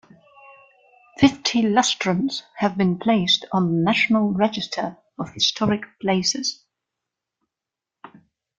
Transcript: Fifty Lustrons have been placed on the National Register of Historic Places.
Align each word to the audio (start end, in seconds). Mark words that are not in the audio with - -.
Fifty 1.19 1.61
Lustrons 1.61 2.41
have 2.55 2.75
been 2.75 2.97
placed 2.97 3.45
on 3.51 3.67
the 3.67 3.81
National 3.83 4.31
Register 4.33 4.97
of 5.19 5.31
Historic 5.31 5.83
Places. 5.99 6.65